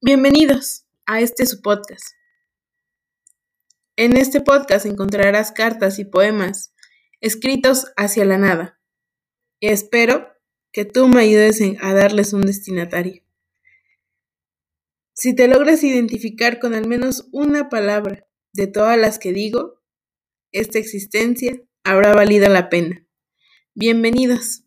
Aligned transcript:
Bienvenidos 0.00 0.86
a 1.06 1.20
este 1.20 1.44
su 1.44 1.60
podcast. 1.60 2.14
En 3.96 4.16
este 4.16 4.40
podcast 4.40 4.86
encontrarás 4.86 5.50
cartas 5.50 5.98
y 5.98 6.04
poemas 6.04 6.72
escritos 7.20 7.86
hacia 7.96 8.24
la 8.24 8.38
nada. 8.38 8.80
Y 9.58 9.70
espero 9.70 10.28
que 10.70 10.84
tú 10.84 11.08
me 11.08 11.22
ayudes 11.22 11.60
a 11.80 11.94
darles 11.94 12.32
un 12.32 12.42
destinatario. 12.42 13.24
Si 15.14 15.34
te 15.34 15.48
logras 15.48 15.82
identificar 15.82 16.60
con 16.60 16.74
al 16.74 16.86
menos 16.86 17.28
una 17.32 17.68
palabra 17.68 18.24
de 18.52 18.68
todas 18.68 18.96
las 18.96 19.18
que 19.18 19.32
digo, 19.32 19.82
esta 20.52 20.78
existencia 20.78 21.60
habrá 21.82 22.14
valido 22.14 22.48
la 22.48 22.68
pena. 22.68 23.04
Bienvenidos. 23.74 24.62